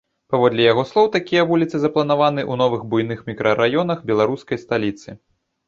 [0.35, 5.09] Паводле яго слоў, такія вуліцы запланаваны ў новых буйных мікрараёнах беларускай сталіцы.